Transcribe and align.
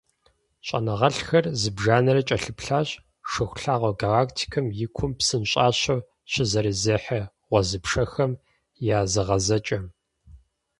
ЩIэныгъэлIхэр 0.65 1.45
зыбжанэрэ 1.61 2.21
кIэлъыплъащ 2.27 2.89
Шыхулъагъуэ 3.29 3.91
галактикэм 4.01 4.65
и 4.85 4.87
кум 4.95 5.11
псынщIащэу 5.17 6.05
щызэрызехьэ 6.31 7.21
гъуэзыпшэхэм 7.49 8.31
я 8.97 8.99
зыгъэзэкIэм. 9.11 9.85